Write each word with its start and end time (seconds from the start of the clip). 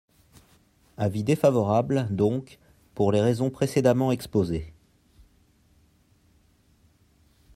Avis 0.97 1.23
défavorable, 1.23 2.07
donc, 2.09 2.57
pour 2.95 3.11
les 3.11 3.21
raisons 3.21 3.51
précédemment 3.51 4.11
exposées. 4.11 4.73